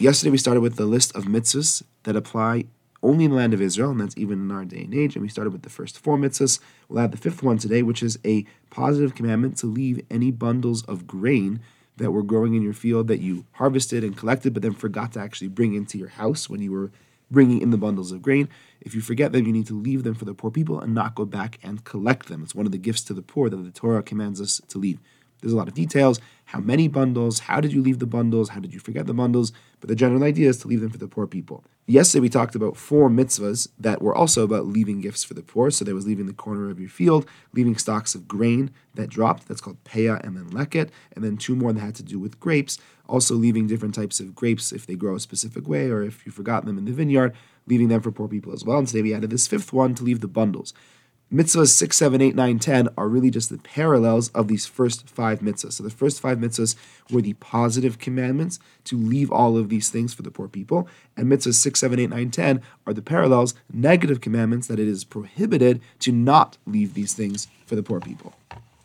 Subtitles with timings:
[0.00, 2.64] Yesterday we started with the list of mitzvahs that apply
[3.02, 5.14] only in the land of Israel, and that's even in our day and age.
[5.14, 6.58] And we started with the first four mitzvahs.
[6.88, 10.82] We'll add the fifth one today, which is a positive commandment to leave any bundles
[10.84, 11.60] of grain
[11.98, 15.20] that were growing in your field that you harvested and collected, but then forgot to
[15.20, 16.90] actually bring into your house when you were
[17.30, 18.48] bringing in the bundles of grain.
[18.80, 21.14] If you forget them, you need to leave them for the poor people and not
[21.14, 22.42] go back and collect them.
[22.42, 24.98] It's one of the gifts to the poor that the Torah commands us to leave.
[25.42, 26.20] There's a lot of details.
[26.50, 27.38] How many bundles?
[27.38, 28.48] How did you leave the bundles?
[28.48, 29.52] How did you forget the bundles?
[29.78, 31.62] But the general idea is to leave them for the poor people.
[31.86, 35.70] Yesterday we talked about four mitzvahs that were also about leaving gifts for the poor.
[35.70, 39.46] So there was leaving the corner of your field, leaving stocks of grain that dropped.
[39.46, 40.90] That's called peah and then leket.
[41.14, 42.78] And then two more that had to do with grapes.
[43.08, 46.32] Also leaving different types of grapes if they grow a specific way or if you
[46.32, 47.32] forgot them in the vineyard,
[47.68, 48.78] leaving them for poor people as well.
[48.78, 50.74] And today we added this fifth one to leave the bundles
[51.32, 55.40] mitzvahs 6, 7, 8, 9, 10 are really just the parallels of these first five
[55.40, 55.74] mitzvahs.
[55.74, 56.74] So the first five mitzvahs
[57.10, 60.88] were the positive commandments to leave all of these things for the poor people.
[61.16, 65.04] And mitzvahs 6, 7, 8, 9, 10 are the parallels, negative commandments that it is
[65.04, 68.34] prohibited to not leave these things for the poor people.